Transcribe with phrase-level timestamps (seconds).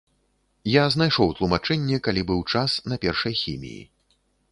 [0.75, 3.83] Я знайшоў тлумачэнне, калі быў час, на першай хіміі.